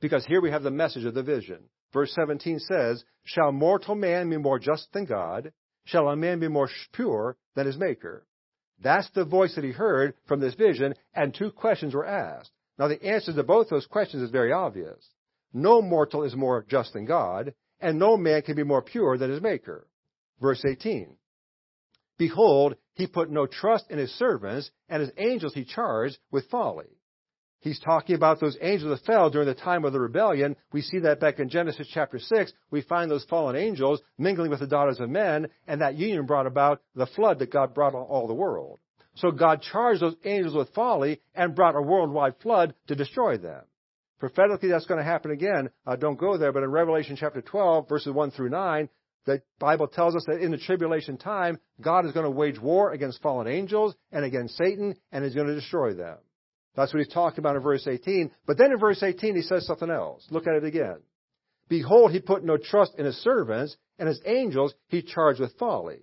[0.00, 1.64] Because here we have the message of the vision.
[1.92, 5.52] Verse 17 says, Shall mortal man be more just than God?
[5.84, 8.26] Shall a man be more pure than his maker?
[8.82, 12.50] That's the voice that he heard from this vision, and two questions were asked.
[12.78, 15.06] Now, the answer to both those questions is very obvious.
[15.52, 19.30] No mortal is more just than God, and no man can be more pure than
[19.30, 19.86] his Maker.
[20.40, 21.14] Verse 18.
[22.16, 26.99] Behold, he put no trust in his servants, and his angels he charged with folly.
[27.60, 30.56] He's talking about those angels that fell during the time of the rebellion.
[30.72, 32.52] We see that back in Genesis chapter 6.
[32.70, 36.46] We find those fallen angels mingling with the daughters of men, and that union brought
[36.46, 38.78] about the flood that God brought on all the world.
[39.16, 43.62] So God charged those angels with folly and brought a worldwide flood to destroy them.
[44.18, 45.70] Prophetically, that's going to happen again.
[45.86, 48.88] Uh, don't go there, but in Revelation chapter 12, verses 1 through 9,
[49.26, 52.92] the Bible tells us that in the tribulation time, God is going to wage war
[52.92, 56.16] against fallen angels and against Satan, and is going to destroy them.
[56.80, 58.30] That's what he's talking about in verse 18.
[58.46, 60.26] But then in verse 18, he says something else.
[60.30, 60.96] Look at it again.
[61.68, 65.98] Behold, he put no trust in his servants, and his angels he charged with folly.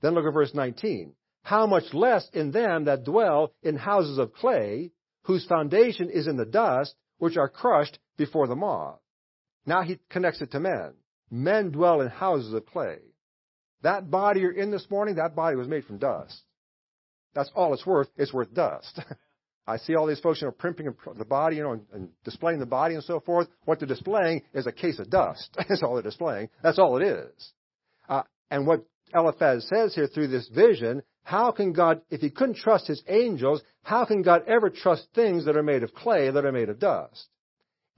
[0.00, 1.14] Then look at verse 19.
[1.42, 4.92] How much less in them that dwell in houses of clay,
[5.24, 9.00] whose foundation is in the dust, which are crushed before the moth.
[9.66, 10.92] Now he connects it to men.
[11.32, 12.98] Men dwell in houses of clay.
[13.82, 16.42] That body you're in this morning, that body was made from dust.
[17.34, 18.08] That's all it's worth.
[18.16, 19.00] It's worth dust.
[19.66, 22.58] I see all these folks, you know, primping the body, you know, and, and, displaying
[22.58, 23.48] the body and so forth.
[23.64, 25.56] What they're displaying is a case of dust.
[25.68, 26.48] That's all they're displaying.
[26.62, 27.52] That's all it is.
[28.08, 32.56] Uh, and what Eliphaz says here through this vision, how can God, if he couldn't
[32.56, 36.44] trust his angels, how can God ever trust things that are made of clay, that
[36.44, 37.28] are made of dust?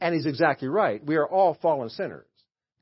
[0.00, 1.04] And he's exactly right.
[1.04, 2.26] We are all fallen sinners.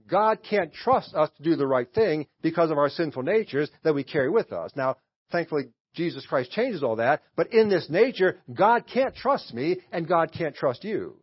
[0.08, 3.94] God can't trust us to do the right thing because of our sinful natures that
[3.94, 4.72] we carry with us.
[4.74, 4.96] Now,
[5.30, 10.08] thankfully, Jesus Christ changes all that, but in this nature, God can't trust me and
[10.08, 11.16] God can't trust you.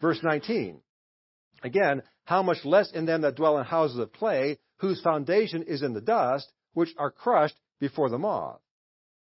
[0.00, 0.80] Verse 19.
[1.62, 5.82] Again, how much less in them that dwell in houses of clay, whose foundation is
[5.82, 8.60] in the dust, which are crushed before the moth.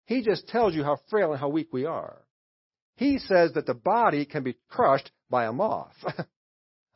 [0.06, 2.22] He just tells you how frail and how weak we are.
[2.96, 5.96] He says that the body can be crushed by a moth.
[6.04, 6.26] well,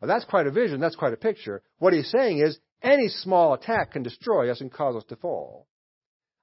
[0.02, 0.80] that's quite a vision.
[0.80, 1.63] That's quite a picture.
[1.80, 5.68] What he's saying is any small attack can destroy us and cause us to fall.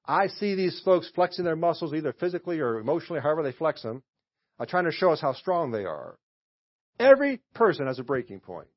[0.06, 4.02] I see these folks flexing their muscles either physically or emotionally, however they flex them,
[4.58, 6.16] uh, trying to show us how strong they are.
[6.98, 8.68] Every person has a breaking point.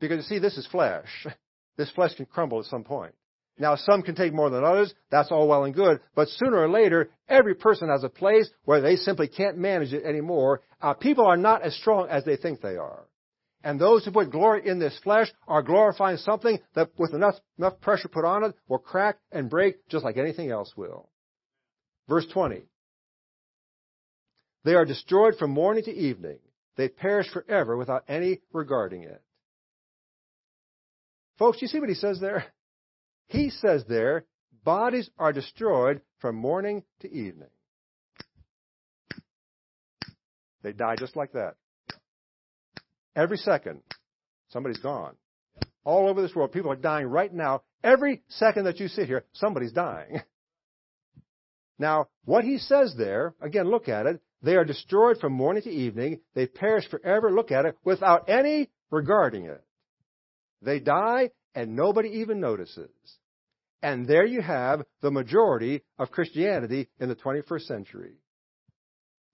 [0.00, 1.26] Because you see, this is flesh.
[1.78, 3.14] This flesh can crumble at some point.
[3.58, 4.94] Now, some can take more than others.
[5.10, 6.00] That's all well and good.
[6.14, 10.04] But sooner or later, every person has a place where they simply can't manage it
[10.04, 10.62] anymore.
[10.80, 13.04] Uh, people are not as strong as they think they are.
[13.66, 17.80] And those who put glory in this flesh are glorifying something that with enough, enough
[17.80, 21.10] pressure put on it will crack and break just like anything else will.
[22.08, 22.62] Verse 20.
[24.64, 26.38] They are destroyed from morning to evening.
[26.76, 29.20] They perish forever without any regarding it.
[31.36, 32.44] Folks, you see what he says there?
[33.26, 34.26] He says there,
[34.62, 37.50] bodies are destroyed from morning to evening.
[40.62, 41.56] They die just like that.
[43.16, 43.80] Every second,
[44.50, 45.16] somebody's gone.
[45.84, 47.62] All over this world, people are dying right now.
[47.82, 50.20] Every second that you sit here, somebody's dying.
[51.78, 54.20] Now, what he says there, again, look at it.
[54.42, 56.20] They are destroyed from morning to evening.
[56.34, 57.30] They perish forever.
[57.30, 59.62] Look at it without any regarding it.
[60.62, 62.90] They die and nobody even notices.
[63.82, 68.14] And there you have the majority of Christianity in the 21st century.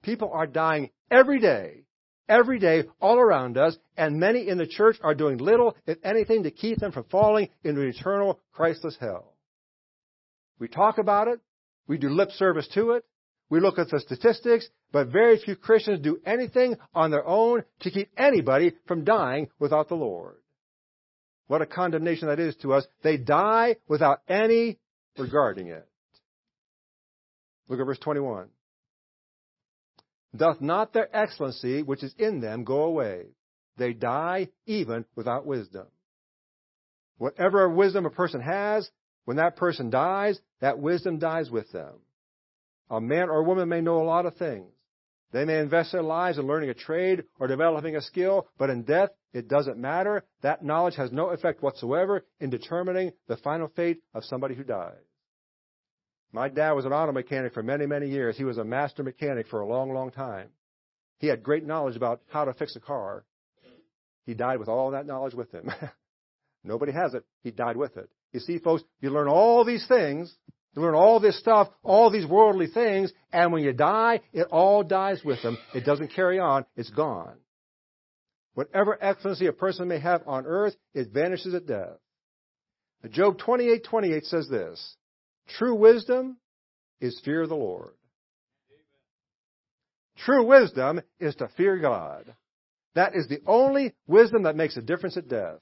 [0.02, 1.84] People are dying every day,
[2.28, 6.44] every day, all around us, and many in the church are doing little, if anything,
[6.44, 9.34] to keep them from falling into eternal, Christless hell.
[10.58, 11.40] We talk about it,
[11.86, 13.04] we do lip service to it,
[13.50, 17.90] we look at the statistics, but very few Christians do anything on their own to
[17.90, 20.36] keep anybody from dying without the Lord.
[21.48, 22.86] What a condemnation that is to us.
[23.02, 24.78] They die without any
[25.18, 25.86] regarding it.
[27.68, 28.48] Look at verse 21.
[30.34, 33.26] Doth not their excellency which is in them go away.
[33.76, 35.86] They die even without wisdom.
[37.18, 38.90] Whatever wisdom a person has,
[39.24, 41.94] when that person dies, that wisdom dies with them.
[42.90, 44.72] A man or a woman may know a lot of things.
[45.32, 48.82] They may invest their lives in learning a trade or developing a skill, but in
[48.82, 50.24] death, it doesn't matter.
[50.42, 54.92] That knowledge has no effect whatsoever in determining the final fate of somebody who dies.
[56.32, 58.36] My dad was an auto mechanic for many, many years.
[58.36, 60.48] He was a master mechanic for a long, long time.
[61.18, 63.24] He had great knowledge about how to fix a car.
[64.24, 65.70] He died with all that knowledge with him.
[66.64, 67.24] Nobody has it.
[67.42, 68.08] He died with it.
[68.32, 70.34] You see, folks, you learn all these things,
[70.74, 74.82] you learn all this stuff, all these worldly things, and when you die, it all
[74.82, 75.58] dies with them.
[75.74, 76.64] It doesn't carry on.
[76.76, 77.36] It's gone.
[78.54, 81.98] Whatever excellency a person may have on earth, it vanishes at death.
[83.10, 84.96] Job 28:28 says this:
[85.48, 86.38] True wisdom
[87.00, 87.92] is fear of the Lord.
[90.18, 92.34] True wisdom is to fear God.
[92.94, 95.58] That is the only wisdom that makes a difference at death.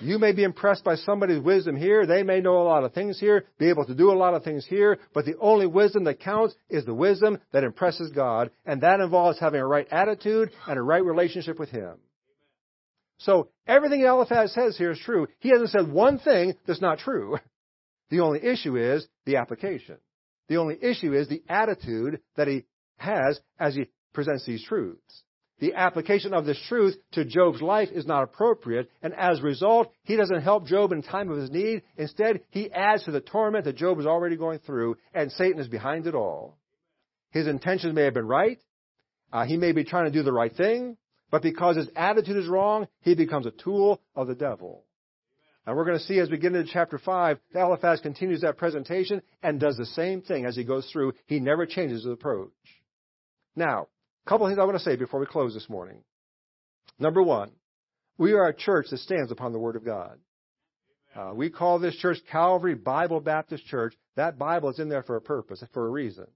[0.00, 2.04] You may be impressed by somebody's wisdom here.
[2.04, 4.42] They may know a lot of things here, be able to do a lot of
[4.42, 8.80] things here, but the only wisdom that counts is the wisdom that impresses God, and
[8.80, 11.98] that involves having a right attitude and a right relationship with Him.
[13.18, 15.28] So everything Eliphaz says here is true.
[15.38, 17.38] He hasn't said one thing that's not true.
[18.10, 19.96] The only issue is the application.
[20.48, 22.64] The only issue is the attitude that he
[22.98, 25.22] has as he presents these truths.
[25.60, 29.92] The application of this truth to Job's life is not appropriate, and as a result,
[30.02, 31.82] he doesn't help Job in time of his need.
[31.96, 35.68] Instead, he adds to the torment that Job is already going through, and Satan is
[35.68, 36.58] behind it all.
[37.30, 38.58] His intentions may have been right.
[39.32, 40.96] Uh, he may be trying to do the right thing,
[41.30, 44.84] but because his attitude is wrong, he becomes a tool of the devil.
[45.66, 49.22] And we're going to see as we get into chapter 5, Eliphaz continues that presentation
[49.42, 51.14] and does the same thing as he goes through.
[51.26, 52.50] He never changes his approach.
[53.56, 53.88] Now,
[54.26, 56.02] a couple of things I want to say before we close this morning.
[56.98, 57.50] Number one,
[58.18, 60.18] we are a church that stands upon the Word of God.
[61.16, 63.94] Uh, we call this church Calvary Bible Baptist Church.
[64.16, 66.26] That Bible is in there for a purpose, for a reason.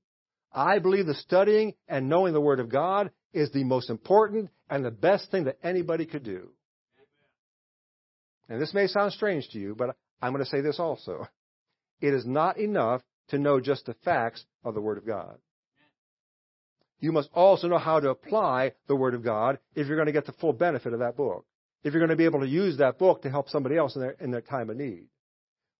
[0.52, 4.84] I believe the studying and knowing the Word of God is the most important and
[4.84, 6.50] the best thing that anybody could do.
[8.48, 11.26] And this may sound strange to you, but I'm going to say this also.
[12.00, 15.36] It is not enough to know just the facts of the Word of God.
[17.00, 20.12] You must also know how to apply the Word of God if you're going to
[20.12, 21.44] get the full benefit of that book.
[21.84, 24.02] If you're going to be able to use that book to help somebody else in
[24.02, 25.04] their, in their time of need.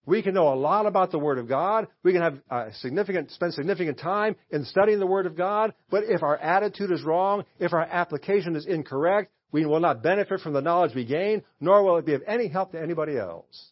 [0.05, 1.87] We can know a lot about the Word of God.
[2.03, 5.73] We can have uh, significant, spend significant time in studying the Word of God.
[5.89, 10.41] But if our attitude is wrong, if our application is incorrect, we will not benefit
[10.41, 13.71] from the knowledge we gain, nor will it be of any help to anybody else.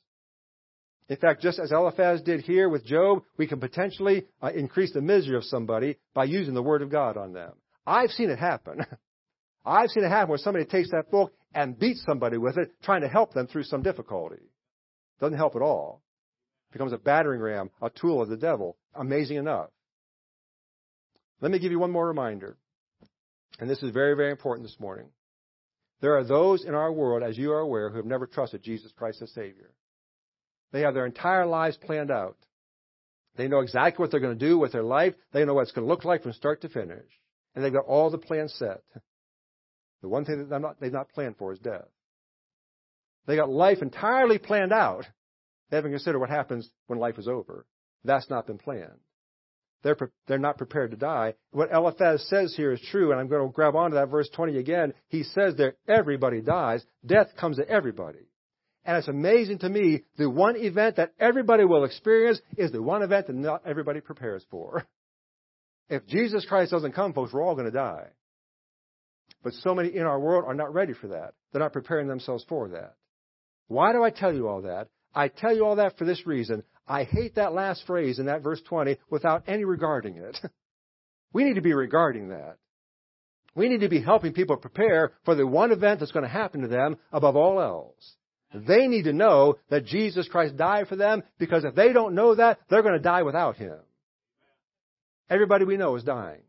[1.10, 5.02] In fact, just as Eliphaz did here with Job, we can potentially uh, increase the
[5.02, 7.54] misery of somebody by using the Word of God on them.
[7.86, 8.86] I've seen it happen.
[9.66, 13.02] I've seen it happen where somebody takes that book and beats somebody with it, trying
[13.02, 14.42] to help them through some difficulty.
[15.20, 16.02] Doesn't help at all.
[16.74, 18.78] Becomes a battering ram, a tool of the devil.
[18.94, 19.70] Amazing enough.
[21.40, 22.58] Let me give you one more reminder.
[23.60, 25.08] And this is very, very important this morning.
[26.02, 28.92] There are those in our world, as you are aware, who have never trusted Jesus
[28.96, 29.72] Christ as Savior.
[30.72, 32.38] They have their entire lives planned out.
[33.36, 35.14] They know exactly what they're going to do with their life.
[35.32, 37.06] They know what it's going to look like from start to finish.
[37.56, 38.82] And they've got all the plans set.
[40.02, 41.88] The one thing that not, they've not planned for is death.
[43.26, 45.06] They got life entirely planned out.
[45.70, 47.66] They haven't considered what happens when life is over.
[48.04, 49.00] That's not been planned.
[49.84, 49.98] They're,
[50.28, 51.36] they're not prepared to die.
[51.52, 54.58] What Eliphaz says here is true, and I'm going to grab onto that verse 20
[54.58, 54.94] again.
[55.10, 56.84] He says that everybody dies.
[57.06, 58.28] Death comes to everybody.
[58.86, 63.04] And it's amazing to me, the one event that everybody will experience is the one
[63.04, 64.86] event that not everybody prepares for.
[65.90, 68.08] If Jesus Christ doesn't come, folks, we're all going to die.
[69.42, 71.34] But so many in our world are not ready for that.
[71.52, 72.96] They're not preparing themselves for that.
[73.68, 74.90] Why do I tell you all that?
[75.16, 76.64] I tell you all that for this reason.
[76.88, 80.38] I hate that last phrase in that verse 20 without any regarding it.
[81.34, 82.58] we need to be regarding that.
[83.56, 86.62] We need to be helping people prepare for the one event that's going to happen
[86.62, 88.16] to them above all else.
[88.54, 92.36] They need to know that Jesus Christ died for them because if they don't know
[92.36, 93.78] that, they're going to die without Him.
[95.30, 96.42] Everybody we know is dying.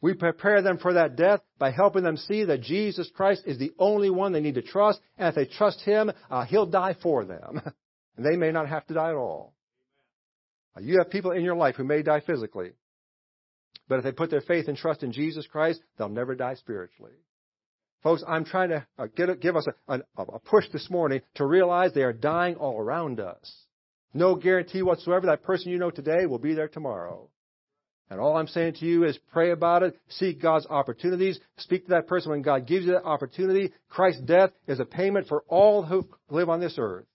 [0.00, 3.72] We prepare them for that death by helping them see that Jesus Christ is the
[3.78, 7.24] only one they need to trust, and if they trust Him, uh, He'll die for
[7.24, 7.60] them.
[8.16, 9.55] and they may not have to die at all.
[10.80, 12.72] You have people in your life who may die physically,
[13.88, 17.12] but if they put their faith and trust in Jesus Christ, they'll never die spiritually.
[18.02, 21.46] Folks, I'm trying to uh, get, give us a, a, a push this morning to
[21.46, 23.52] realize they are dying all around us.
[24.12, 27.28] No guarantee whatsoever that person you know today will be there tomorrow.
[28.08, 31.90] And all I'm saying to you is pray about it, seek God's opportunities, speak to
[31.90, 33.72] that person when God gives you that opportunity.
[33.88, 37.06] Christ's death is a payment for all who live on this earth.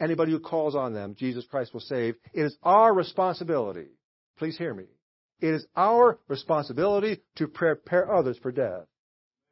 [0.00, 2.16] Anybody who calls on them, Jesus Christ will save.
[2.32, 3.86] It is our responsibility.
[4.38, 4.84] Please hear me.
[5.40, 8.86] It is our responsibility to prepare others for death.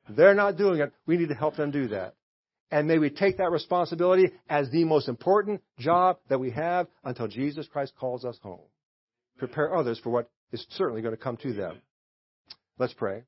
[0.08, 0.92] They're not doing it.
[1.06, 2.14] We need to help them do that.
[2.70, 7.28] And may we take that responsibility as the most important job that we have until
[7.28, 8.60] Jesus Christ calls us home.
[9.38, 11.82] Prepare others for what is certainly going to come to them.
[12.78, 13.24] Let's pray.